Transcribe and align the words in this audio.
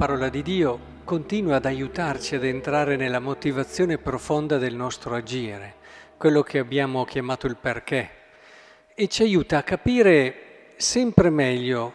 La 0.00 0.06
parola 0.06 0.30
di 0.30 0.40
Dio 0.40 0.80
continua 1.04 1.56
ad 1.56 1.66
aiutarci 1.66 2.34
ad 2.34 2.44
entrare 2.44 2.96
nella 2.96 3.18
motivazione 3.18 3.98
profonda 3.98 4.56
del 4.56 4.74
nostro 4.74 5.14
agire, 5.14 5.74
quello 6.16 6.42
che 6.42 6.58
abbiamo 6.58 7.04
chiamato 7.04 7.46
il 7.46 7.56
perché, 7.56 8.10
e 8.94 9.08
ci 9.08 9.20
aiuta 9.20 9.58
a 9.58 9.62
capire 9.62 10.72
sempre 10.76 11.28
meglio 11.28 11.92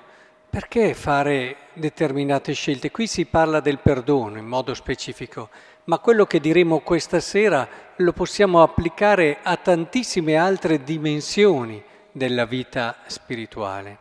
perché 0.48 0.94
fare 0.94 1.56
determinate 1.74 2.54
scelte. 2.54 2.92
Qui 2.92 3.08
si 3.08 3.26
parla 3.26 3.60
del 3.60 3.80
perdono 3.80 4.38
in 4.38 4.46
modo 4.46 4.76
specifico, 4.76 5.50
ma 5.86 5.98
quello 5.98 6.28
che 6.28 6.40
diremo 6.40 6.82
questa 6.82 7.20
sera 7.20 7.68
lo 7.96 8.14
possiamo 8.14 8.62
applicare 8.62 9.40
a 9.42 9.58
tantissime 9.58 10.36
altre 10.36 10.84
dimensioni 10.84 11.84
della 12.12 12.46
vita 12.46 12.98
spirituale. 13.08 13.98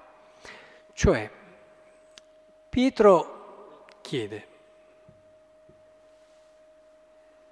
Cioè, 0.92 1.30
Pietro 2.68 3.33
chiede, 4.04 4.46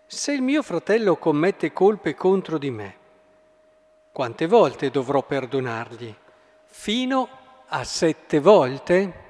se 0.05 0.33
il 0.33 0.43
mio 0.43 0.63
fratello 0.63 1.17
commette 1.17 1.73
colpe 1.73 2.15
contro 2.15 2.59
di 2.59 2.71
me, 2.71 2.97
quante 4.13 4.47
volte 4.47 4.91
dovrò 4.91 5.23
perdonargli? 5.23 6.15
Fino 6.65 7.29
a 7.69 7.83
sette 7.85 8.39
volte? 8.39 9.21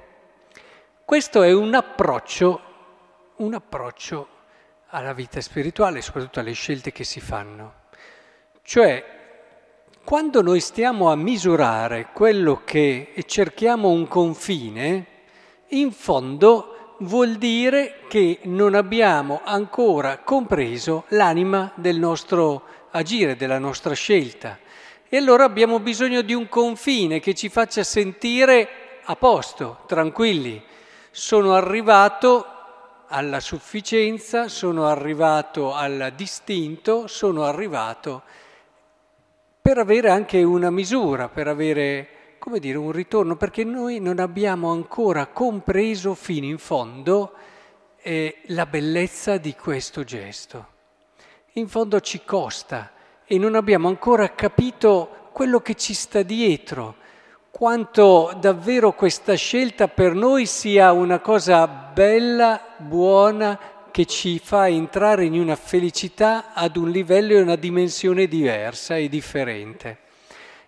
Questo 1.05 1.43
è 1.43 1.53
un 1.53 1.73
approccio, 1.73 2.61
un 3.37 3.53
approccio 3.53 4.27
alla 4.87 5.13
vita 5.13 5.39
spirituale, 5.39 6.01
soprattutto 6.01 6.41
alle 6.41 6.51
scelte 6.51 6.91
che 6.91 7.05
si 7.05 7.21
fanno. 7.21 7.83
Cioè, 8.63 9.21
quando 10.03 10.41
noi 10.41 10.59
stiamo 10.59 11.09
a 11.09 11.15
misurare 11.15 12.09
quello 12.11 12.63
che 12.65 13.13
e 13.13 13.23
cerchiamo 13.23 13.87
un 13.87 14.09
confine, 14.09 15.07
in 15.69 15.93
fondo 15.93 16.72
vuol 16.99 17.35
dire 17.35 18.01
che 18.07 18.39
non 18.43 18.75
abbiamo 18.75 19.41
ancora 19.43 20.19
compreso 20.19 21.05
l'anima 21.09 21.71
del 21.75 21.97
nostro 21.97 22.63
agire, 22.91 23.35
della 23.35 23.59
nostra 23.59 23.93
scelta. 23.93 24.59
E 25.09 25.17
allora 25.17 25.43
abbiamo 25.43 25.79
bisogno 25.79 26.21
di 26.21 26.33
un 26.33 26.49
confine 26.49 27.19
che 27.19 27.33
ci 27.33 27.49
faccia 27.49 27.83
sentire 27.83 28.67
a 29.03 29.15
posto, 29.15 29.79
tranquilli. 29.85 30.61
Sono 31.11 31.53
arrivato 31.53 32.47
alla 33.07 33.39
sufficienza, 33.39 34.47
sono 34.47 34.87
arrivato 34.87 35.73
al 35.73 36.13
distinto, 36.15 37.07
sono 37.07 37.43
arrivato 37.43 38.23
per 39.61 39.77
avere 39.77 40.09
anche 40.09 40.41
una 40.41 40.69
misura, 40.71 41.29
per 41.29 41.47
avere 41.47 42.07
come 42.43 42.59
dire, 42.59 42.77
un 42.77 42.91
ritorno, 42.91 43.37
perché 43.37 43.63
noi 43.63 44.01
non 44.01 44.19
abbiamo 44.19 44.69
ancora 44.69 45.27
compreso 45.27 46.13
fino 46.13 46.45
in 46.45 46.57
fondo 46.57 47.31
eh, 48.01 48.41
la 48.47 48.65
bellezza 48.65 49.37
di 49.37 49.55
questo 49.55 50.03
gesto. 50.03 50.67
In 51.53 51.69
fondo 51.69 52.01
ci 52.01 52.25
costa 52.25 52.91
e 53.23 53.37
non 53.37 53.55
abbiamo 53.55 53.87
ancora 53.87 54.33
capito 54.33 55.29
quello 55.31 55.61
che 55.61 55.75
ci 55.75 55.93
sta 55.93 56.21
dietro, 56.21 56.95
quanto 57.49 58.35
davvero 58.37 58.91
questa 58.91 59.35
scelta 59.35 59.87
per 59.87 60.13
noi 60.13 60.45
sia 60.45 60.91
una 60.91 61.19
cosa 61.19 61.65
bella, 61.65 62.59
buona, 62.75 63.57
che 63.89 64.05
ci 64.05 64.37
fa 64.37 64.67
entrare 64.67 65.23
in 65.23 65.39
una 65.39 65.55
felicità 65.55 66.53
ad 66.53 66.75
un 66.75 66.89
livello 66.89 67.35
e 67.35 67.41
una 67.41 67.55
dimensione 67.55 68.27
diversa 68.27 68.97
e 68.97 69.07
differente. 69.07 70.02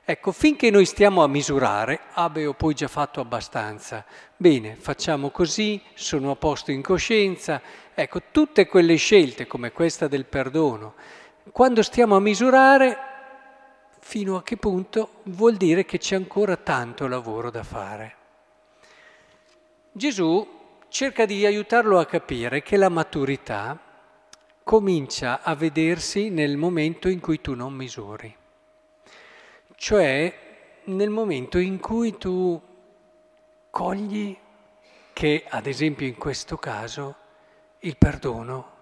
Ecco, 0.07 0.31
finché 0.31 0.69
noi 0.69 0.85
stiamo 0.85 1.23
a 1.23 1.27
misurare, 1.27 1.99
ho 2.13 2.53
poi 2.53 2.75
già 2.75 2.88
fatto 2.88 3.21
abbastanza, 3.21 4.05
bene, 4.38 4.75
facciamo 4.75 5.31
così, 5.31 5.81
sono 5.95 6.29
a 6.29 6.35
posto 6.35 6.69
in 6.69 6.83
coscienza, 6.83 7.59
ecco, 7.91 8.21
tutte 8.29 8.67
quelle 8.67 8.97
scelte 8.97 9.47
come 9.47 9.71
questa 9.71 10.07
del 10.07 10.25
perdono, 10.25 10.93
quando 11.51 11.81
stiamo 11.81 12.16
a 12.16 12.19
misurare, 12.19 12.97
fino 13.97 14.35
a 14.35 14.43
che 14.43 14.57
punto 14.57 15.21
vuol 15.23 15.55
dire 15.55 15.85
che 15.85 15.97
c'è 15.97 16.16
ancora 16.16 16.55
tanto 16.55 17.07
lavoro 17.07 17.49
da 17.49 17.63
fare. 17.63 18.16
Gesù 19.91 20.47
cerca 20.87 21.25
di 21.25 21.47
aiutarlo 21.47 21.97
a 21.97 22.05
capire 22.05 22.61
che 22.61 22.77
la 22.77 22.89
maturità 22.89 23.75
comincia 24.61 25.41
a 25.41 25.55
vedersi 25.55 26.29
nel 26.29 26.57
momento 26.57 27.09
in 27.09 27.19
cui 27.19 27.41
tu 27.41 27.55
non 27.55 27.73
misuri 27.73 28.43
cioè 29.75 30.34
nel 30.86 31.09
momento 31.09 31.58
in 31.58 31.80
cui 31.80 32.18
tu 32.18 32.62
cogli 33.69 34.38
che, 35.13 35.46
ad 35.47 35.66
esempio 35.66 36.06
in 36.06 36.16
questo 36.16 36.58
caso, 36.58 37.16
il 37.80 37.97
perdono 37.97 38.74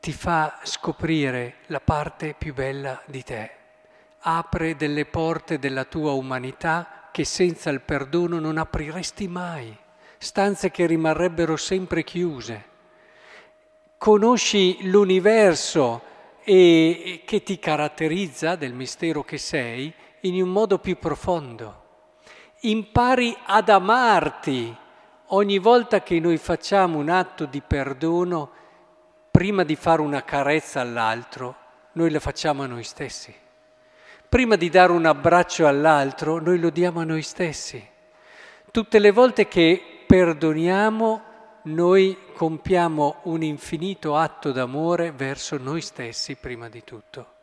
ti 0.00 0.12
fa 0.12 0.60
scoprire 0.62 1.56
la 1.66 1.80
parte 1.80 2.34
più 2.36 2.54
bella 2.54 3.02
di 3.06 3.22
te, 3.22 3.50
apre 4.20 4.76
delle 4.76 5.04
porte 5.04 5.58
della 5.58 5.84
tua 5.84 6.12
umanità 6.12 7.08
che 7.10 7.24
senza 7.24 7.70
il 7.70 7.80
perdono 7.80 8.38
non 8.38 8.58
apriresti 8.58 9.26
mai, 9.26 9.76
stanze 10.18 10.70
che 10.70 10.86
rimarrebbero 10.86 11.56
sempre 11.56 12.04
chiuse. 12.04 12.64
Conosci 13.98 14.88
l'universo 14.88 16.02
e 16.48 17.22
che 17.24 17.42
ti 17.42 17.58
caratterizza 17.58 18.54
del 18.54 18.72
mistero 18.72 19.24
che 19.24 19.36
sei 19.36 19.92
in 20.20 20.40
un 20.40 20.48
modo 20.48 20.78
più 20.78 20.96
profondo. 20.96 21.82
Impari 22.60 23.36
ad 23.46 23.68
amarti 23.68 24.72
ogni 25.30 25.58
volta 25.58 26.02
che 26.02 26.20
noi 26.20 26.36
facciamo 26.36 26.98
un 26.98 27.08
atto 27.08 27.46
di 27.46 27.60
perdono, 27.60 28.50
prima 29.32 29.64
di 29.64 29.74
fare 29.74 30.00
una 30.02 30.22
carezza 30.22 30.80
all'altro, 30.80 31.56
noi 31.92 32.10
la 32.10 32.20
facciamo 32.20 32.62
a 32.62 32.66
noi 32.66 32.84
stessi. 32.84 33.34
Prima 34.28 34.54
di 34.54 34.70
dare 34.70 34.92
un 34.92 35.04
abbraccio 35.04 35.66
all'altro, 35.66 36.40
noi 36.40 36.60
lo 36.60 36.70
diamo 36.70 37.00
a 37.00 37.04
noi 37.04 37.22
stessi. 37.22 37.84
Tutte 38.70 39.00
le 39.00 39.10
volte 39.10 39.48
che 39.48 40.04
perdoniamo, 40.06 41.22
noi 41.66 42.16
compiamo 42.32 43.20
un 43.24 43.42
infinito 43.42 44.16
atto 44.16 44.52
d'amore 44.52 45.12
verso 45.12 45.56
noi 45.56 45.80
stessi 45.80 46.36
prima 46.36 46.68
di 46.68 46.84
tutto. 46.84 47.34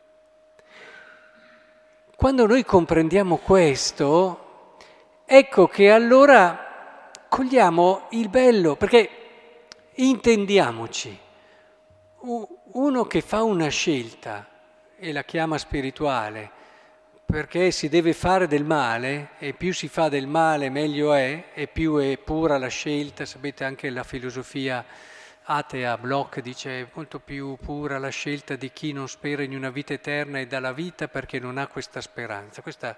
Quando 2.16 2.46
noi 2.46 2.64
comprendiamo 2.64 3.36
questo, 3.36 4.76
ecco 5.24 5.66
che 5.66 5.90
allora 5.90 7.10
cogliamo 7.28 8.06
il 8.10 8.28
bello, 8.28 8.76
perché 8.76 9.10
intendiamoci, 9.94 11.18
uno 12.20 13.04
che 13.04 13.20
fa 13.20 13.42
una 13.42 13.68
scelta 13.68 14.48
e 14.96 15.12
la 15.12 15.24
chiama 15.24 15.58
spirituale, 15.58 16.50
perché 17.24 17.70
si 17.70 17.88
deve 17.88 18.12
fare 18.12 18.46
del 18.46 18.64
male 18.64 19.30
e 19.38 19.54
più 19.54 19.72
si 19.72 19.88
fa 19.88 20.08
del 20.08 20.26
male 20.26 20.68
meglio 20.70 21.14
è 21.14 21.50
e 21.54 21.66
più 21.66 21.96
è 21.96 22.18
pura 22.18 22.58
la 22.58 22.68
scelta, 22.68 23.24
sapete 23.24 23.64
anche 23.64 23.90
la 23.90 24.04
filosofia 24.04 24.84
atea 25.46 25.98
Bloch 25.98 26.40
dice 26.40 26.80
è 26.80 26.88
molto 26.94 27.18
più 27.18 27.56
pura 27.60 27.98
la 27.98 28.08
scelta 28.08 28.56
di 28.56 28.70
chi 28.72 28.92
non 28.92 29.08
spera 29.08 29.42
in 29.42 29.54
una 29.54 29.70
vita 29.70 29.92
eterna 29.92 30.38
e 30.38 30.46
dà 30.46 30.58
la 30.60 30.72
vita 30.72 31.08
perché 31.08 31.38
non 31.38 31.58
ha 31.58 31.66
questa 31.66 32.00
speranza. 32.00 32.62
Questa 32.62 32.96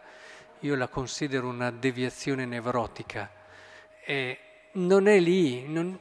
io 0.60 0.74
la 0.76 0.88
considero 0.88 1.48
una 1.48 1.70
deviazione 1.70 2.44
nevrotica. 2.44 3.30
E 4.04 4.38
non 4.72 5.08
è 5.08 5.18
lì, 5.18 5.66
non, 5.66 5.98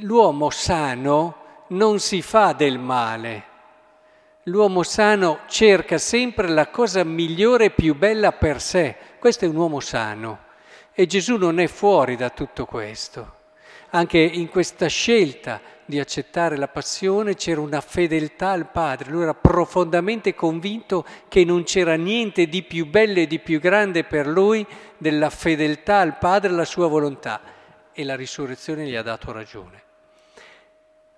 l'uomo 0.00 0.50
sano 0.50 1.64
non 1.68 1.98
si 1.98 2.22
fa 2.22 2.52
del 2.52 2.78
male 2.78 3.49
L'uomo 4.44 4.82
sano 4.82 5.40
cerca 5.48 5.98
sempre 5.98 6.48
la 6.48 6.68
cosa 6.68 7.04
migliore 7.04 7.66
e 7.66 7.70
più 7.70 7.94
bella 7.94 8.32
per 8.32 8.58
sé. 8.62 8.96
Questo 9.18 9.44
è 9.44 9.48
un 9.48 9.56
uomo 9.56 9.80
sano. 9.80 10.46
E 10.94 11.04
Gesù 11.04 11.36
non 11.36 11.60
è 11.60 11.66
fuori 11.66 12.16
da 12.16 12.30
tutto 12.30 12.64
questo. 12.64 13.34
Anche 13.90 14.18
in 14.18 14.48
questa 14.48 14.86
scelta 14.86 15.60
di 15.84 16.00
accettare 16.00 16.56
la 16.56 16.68
passione 16.68 17.34
c'era 17.34 17.60
una 17.60 17.82
fedeltà 17.82 18.52
al 18.52 18.70
Padre. 18.70 19.10
Lui 19.10 19.24
era 19.24 19.34
profondamente 19.34 20.34
convinto 20.34 21.04
che 21.28 21.44
non 21.44 21.64
c'era 21.64 21.96
niente 21.96 22.46
di 22.46 22.62
più 22.62 22.86
bello 22.86 23.18
e 23.18 23.26
di 23.26 23.40
più 23.40 23.60
grande 23.60 24.04
per 24.04 24.26
lui 24.26 24.66
della 24.96 25.28
fedeltà 25.28 25.98
al 25.98 26.16
Padre 26.16 26.48
alla 26.48 26.64
sua 26.64 26.86
volontà. 26.86 27.42
E 27.92 28.04
la 28.04 28.16
risurrezione 28.16 28.86
gli 28.86 28.96
ha 28.96 29.02
dato 29.02 29.32
ragione. 29.32 29.82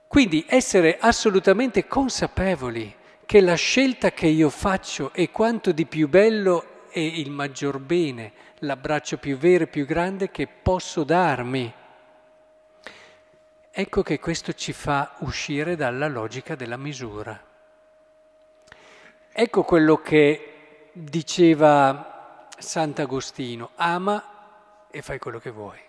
Quindi 0.08 0.44
essere 0.48 0.96
assolutamente 0.98 1.86
consapevoli 1.86 2.96
che 3.32 3.40
la 3.40 3.54
scelta 3.54 4.10
che 4.10 4.26
io 4.26 4.50
faccio 4.50 5.10
è 5.14 5.30
quanto 5.30 5.72
di 5.72 5.86
più 5.86 6.06
bello 6.06 6.90
e 6.90 7.02
il 7.02 7.30
maggior 7.30 7.78
bene, 7.78 8.30
l'abbraccio 8.58 9.16
più 9.16 9.38
vero 9.38 9.64
e 9.64 9.68
più 9.68 9.86
grande 9.86 10.30
che 10.30 10.46
posso 10.46 11.02
darmi. 11.02 11.72
Ecco 13.70 14.02
che 14.02 14.20
questo 14.20 14.52
ci 14.52 14.74
fa 14.74 15.14
uscire 15.20 15.76
dalla 15.76 16.08
logica 16.08 16.56
della 16.56 16.76
misura. 16.76 17.42
Ecco 19.32 19.62
quello 19.62 19.96
che 20.02 20.90
diceva 20.92 22.48
Sant'Agostino, 22.58 23.70
ama 23.76 24.88
e 24.90 25.00
fai 25.00 25.18
quello 25.18 25.38
che 25.38 25.50
vuoi. 25.50 25.80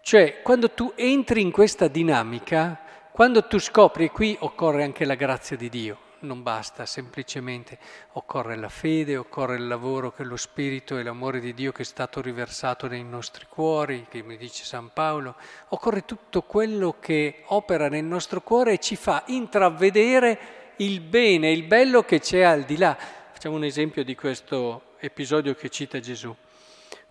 Cioè, 0.00 0.40
quando 0.40 0.70
tu 0.70 0.94
entri 0.96 1.42
in 1.42 1.50
questa 1.50 1.86
dinamica, 1.86 2.80
quando 3.12 3.46
tu 3.46 3.58
scopri, 3.58 4.08
qui 4.08 4.34
occorre 4.40 4.84
anche 4.84 5.04
la 5.04 5.16
grazia 5.16 5.58
di 5.58 5.68
Dio, 5.68 6.08
non 6.20 6.42
basta 6.42 6.86
semplicemente, 6.86 7.78
occorre 8.12 8.56
la 8.56 8.68
fede, 8.68 9.16
occorre 9.16 9.56
il 9.56 9.66
lavoro 9.66 10.12
che 10.12 10.24
lo 10.24 10.36
Spirito 10.36 10.98
e 10.98 11.02
l'amore 11.02 11.40
di 11.40 11.54
Dio 11.54 11.72
che 11.72 11.82
è 11.82 11.84
stato 11.84 12.20
riversato 12.20 12.86
nei 12.88 13.04
nostri 13.04 13.46
cuori, 13.48 14.06
che 14.08 14.22
mi 14.22 14.36
dice 14.36 14.64
San 14.64 14.90
Paolo, 14.92 15.36
occorre 15.68 16.04
tutto 16.04 16.42
quello 16.42 16.96
che 17.00 17.42
opera 17.46 17.88
nel 17.88 18.04
nostro 18.04 18.40
cuore 18.42 18.74
e 18.74 18.78
ci 18.78 18.96
fa 18.96 19.22
intravedere 19.26 20.74
il 20.76 21.00
bene, 21.00 21.50
il 21.50 21.64
bello 21.64 22.02
che 22.02 22.20
c'è 22.20 22.42
al 22.42 22.62
di 22.62 22.76
là. 22.76 22.96
Facciamo 23.32 23.56
un 23.56 23.64
esempio 23.64 24.04
di 24.04 24.14
questo 24.14 24.94
episodio 24.98 25.54
che 25.54 25.68
cita 25.68 26.00
Gesù. 26.00 26.34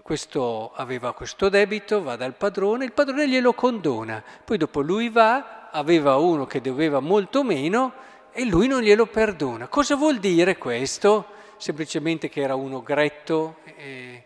Questo 0.02 0.72
aveva 0.74 1.14
questo 1.14 1.50
debito, 1.50 2.02
va 2.02 2.16
dal 2.16 2.36
padrone, 2.36 2.86
il 2.86 2.94
padrone 2.94 3.30
glielo 3.30 3.54
condona, 3.54 4.24
poi 4.44 4.58
dopo 4.58 4.82
lui 4.82 5.10
va, 5.10 5.70
aveva 5.72 6.18
uno 6.18 6.48
che 6.48 6.62
doveva 6.62 7.00
molto 7.00 7.44
meno, 7.44 7.94
e 8.40 8.46
lui 8.46 8.68
non 8.68 8.82
glielo 8.82 9.06
perdona. 9.06 9.68
Cosa 9.68 9.98
vuol 9.98 10.18
dire 10.18 10.58
questo? 10.58 11.26
Semplicemente 11.58 12.30
che 12.30 12.40
era 12.40 12.56
uno 12.56 12.82
gretto? 12.82 13.58
Eh, 13.66 14.24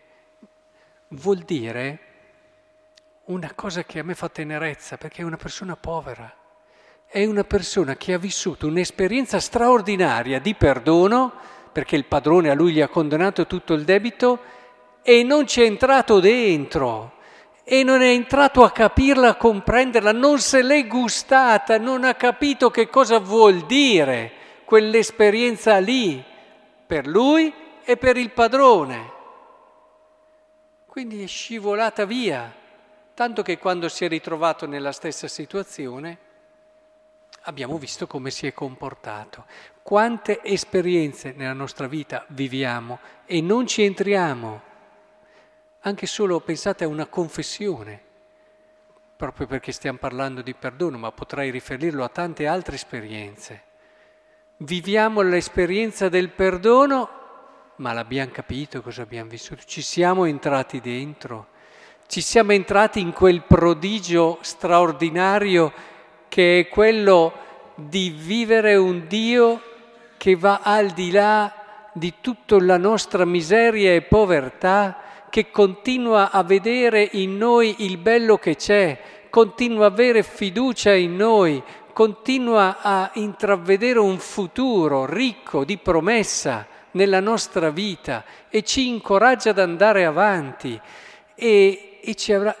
vuol 1.08 1.38
dire 1.38 1.98
una 3.24 3.50
cosa 3.56 3.82
che 3.82 3.98
a 3.98 4.04
me 4.04 4.14
fa 4.14 4.28
tenerezza, 4.28 4.96
perché 4.98 5.22
è 5.22 5.24
una 5.24 5.36
persona 5.36 5.74
povera, 5.74 6.32
è 7.06 7.24
una 7.24 7.42
persona 7.42 7.96
che 7.96 8.12
ha 8.12 8.18
vissuto 8.18 8.68
un'esperienza 8.68 9.40
straordinaria 9.40 10.38
di 10.38 10.54
perdono, 10.54 11.32
perché 11.72 11.96
il 11.96 12.04
padrone 12.04 12.50
a 12.50 12.54
lui 12.54 12.74
gli 12.74 12.80
ha 12.80 12.88
condonato 12.88 13.48
tutto 13.48 13.74
il 13.74 13.82
debito 13.82 14.38
e 15.02 15.24
non 15.24 15.44
ci 15.48 15.60
è 15.60 15.64
entrato 15.64 16.20
dentro 16.20 17.14
e 17.64 17.82
non 17.82 18.02
è 18.02 18.08
entrato 18.08 18.62
a 18.62 18.70
capirla, 18.70 19.30
a 19.30 19.36
comprenderla, 19.36 20.12
non 20.12 20.38
se 20.38 20.62
l'è 20.62 20.86
gustata, 20.86 21.78
non 21.78 22.04
ha 22.04 22.14
capito 22.14 22.70
che 22.70 22.90
cosa 22.90 23.18
vuol 23.18 23.64
dire 23.64 24.32
quell'esperienza 24.64 25.78
lì 25.78 26.22
per 26.86 27.06
lui 27.06 27.52
e 27.82 27.96
per 27.96 28.18
il 28.18 28.30
padrone. 28.30 29.12
Quindi 30.86 31.22
è 31.22 31.26
scivolata 31.26 32.04
via, 32.04 32.52
tanto 33.14 33.42
che 33.42 33.58
quando 33.58 33.88
si 33.88 34.04
è 34.04 34.08
ritrovato 34.08 34.66
nella 34.66 34.92
stessa 34.92 35.26
situazione 35.26 36.18
abbiamo 37.46 37.78
visto 37.78 38.06
come 38.06 38.30
si 38.30 38.46
è 38.46 38.52
comportato. 38.52 39.46
Quante 39.82 40.42
esperienze 40.42 41.32
nella 41.34 41.52
nostra 41.54 41.86
vita 41.86 42.24
viviamo 42.28 42.98
e 43.24 43.40
non 43.40 43.66
ci 43.66 43.82
entriamo 43.82 44.72
anche 45.86 46.06
solo 46.06 46.40
pensate 46.40 46.84
a 46.84 46.88
una 46.88 47.06
confessione, 47.06 48.00
proprio 49.16 49.46
perché 49.46 49.70
stiamo 49.70 49.98
parlando 49.98 50.40
di 50.40 50.54
perdono, 50.54 50.96
ma 50.96 51.12
potrei 51.12 51.50
riferirlo 51.50 52.02
a 52.02 52.08
tante 52.08 52.46
altre 52.46 52.76
esperienze. 52.76 53.62
Viviamo 54.58 55.20
l'esperienza 55.20 56.08
del 56.08 56.30
perdono, 56.30 57.08
ma 57.76 57.92
l'abbiamo 57.92 58.30
capito 58.32 58.80
cosa 58.80 59.02
abbiamo 59.02 59.28
vissuto, 59.28 59.62
ci 59.66 59.82
siamo 59.82 60.24
entrati 60.24 60.80
dentro, 60.80 61.48
ci 62.06 62.22
siamo 62.22 62.52
entrati 62.52 63.00
in 63.00 63.12
quel 63.12 63.42
prodigio 63.42 64.38
straordinario 64.40 65.70
che 66.28 66.60
è 66.60 66.68
quello 66.68 67.32
di 67.74 68.08
vivere 68.08 68.76
un 68.76 69.06
Dio 69.06 69.60
che 70.16 70.34
va 70.34 70.60
al 70.62 70.90
di 70.90 71.10
là 71.10 71.52
di 71.92 72.14
tutta 72.22 72.58
la 72.58 72.78
nostra 72.78 73.26
miseria 73.26 73.92
e 73.92 74.00
povertà 74.00 75.03
che 75.34 75.50
continua 75.50 76.30
a 76.30 76.44
vedere 76.44 77.08
in 77.14 77.36
noi 77.36 77.74
il 77.78 77.98
bello 77.98 78.38
che 78.38 78.54
c'è, 78.54 79.26
continua 79.30 79.86
a 79.86 79.88
avere 79.88 80.22
fiducia 80.22 80.92
in 80.92 81.16
noi, 81.16 81.60
continua 81.92 82.76
a 82.80 83.10
intravedere 83.14 83.98
un 83.98 84.20
futuro 84.20 85.06
ricco 85.06 85.64
di 85.64 85.76
promessa 85.76 86.64
nella 86.92 87.18
nostra 87.18 87.70
vita 87.70 88.22
e 88.48 88.62
ci 88.62 88.86
incoraggia 88.86 89.50
ad 89.50 89.58
andare 89.58 90.04
avanti 90.04 90.80
e, 91.34 91.98
e 92.00 92.14
ci 92.14 92.32
avrà... 92.32 92.54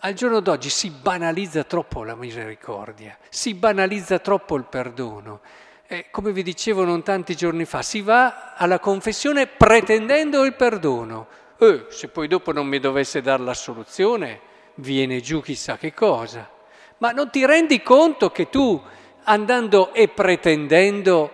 Al 0.00 0.14
giorno 0.14 0.40
d'oggi 0.40 0.70
si 0.70 0.90
banalizza 0.90 1.62
troppo 1.62 2.02
la 2.02 2.16
misericordia, 2.16 3.16
si 3.28 3.54
banalizza 3.54 4.18
troppo 4.18 4.56
il 4.56 4.64
perdono. 4.64 5.40
Eh, 5.86 6.06
come 6.10 6.32
vi 6.32 6.42
dicevo 6.42 6.82
non 6.82 7.04
tanti 7.04 7.36
giorni 7.36 7.64
fa, 7.64 7.80
si 7.82 8.00
va 8.00 8.54
alla 8.56 8.80
confessione 8.80 9.46
pretendendo 9.46 10.42
il 10.42 10.54
perdono, 10.54 11.28
eh, 11.62 11.86
se 11.90 12.08
poi 12.08 12.26
dopo 12.26 12.50
non 12.50 12.66
mi 12.66 12.80
dovesse 12.80 13.20
dare 13.20 13.44
la 13.44 13.54
soluzione, 13.54 14.40
viene 14.76 15.20
giù 15.20 15.40
chissà 15.40 15.78
che 15.78 15.94
cosa. 15.94 16.50
Ma 16.98 17.12
non 17.12 17.30
ti 17.30 17.46
rendi 17.46 17.82
conto 17.82 18.30
che 18.30 18.48
tu, 18.48 18.80
andando 19.24 19.94
e 19.94 20.08
pretendendo, 20.08 21.30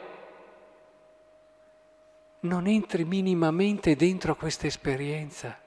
non 2.41 2.67
entri 2.67 3.05
minimamente 3.05 3.97
dentro 3.97 4.37
questa 4.37 4.67
esperienza, 4.67 5.59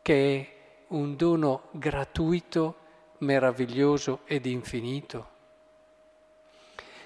che 0.00 0.36
è 0.36 0.54
un 0.88 1.14
dono 1.14 1.64
gratuito, 1.72 2.76
meraviglioso 3.18 4.20
ed 4.24 4.46
infinito. 4.46 5.34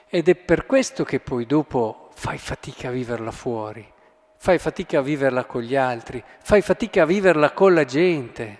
Ed 0.08 0.28
è 0.28 0.34
per 0.36 0.66
questo 0.66 1.02
che 1.02 1.18
poi 1.18 1.46
dopo 1.46 2.10
fai 2.14 2.38
fatica 2.38 2.88
a 2.88 2.92
viverla 2.92 3.32
fuori 3.32 3.98
fai 4.42 4.58
fatica 4.58 5.00
a 5.00 5.02
viverla 5.02 5.44
con 5.44 5.60
gli 5.60 5.76
altri, 5.76 6.24
fai 6.38 6.62
fatica 6.62 7.02
a 7.02 7.06
viverla 7.06 7.50
con 7.50 7.74
la 7.74 7.84
gente. 7.84 8.58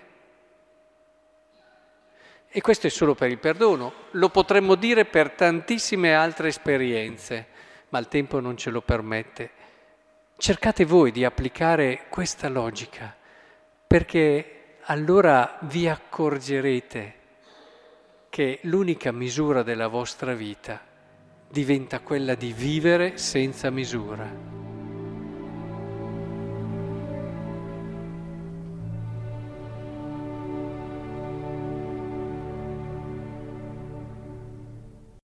E 2.47 2.61
questo 2.61 2.85
è 2.85 2.89
solo 2.91 3.15
per 3.15 3.31
il 3.31 3.39
perdono, 3.39 3.91
lo 4.11 4.29
potremmo 4.29 4.75
dire 4.75 5.05
per 5.05 5.31
tantissime 5.31 6.13
altre 6.13 6.49
esperienze, 6.49 7.47
ma 7.89 7.97
il 7.97 8.07
tempo 8.07 8.39
non 8.39 8.57
ce 8.57 8.69
lo 8.69 8.81
permette. 8.81 9.49
Cercate 10.37 10.85
voi 10.85 11.11
di 11.11 11.25
applicare 11.25 12.05
questa 12.09 12.47
logica, 12.47 13.15
perché 13.87 14.75
allora 14.83 15.57
vi 15.61 15.87
accorgerete 15.87 17.15
che 18.29 18.59
l'unica 18.63 19.11
misura 19.11 19.63
della 19.63 19.87
vostra 19.87 20.35
vita 20.35 20.79
diventa 21.49 22.01
quella 22.01 22.35
di 22.35 22.53
vivere 22.53 23.17
senza 23.17 23.71
misura. 23.71 24.60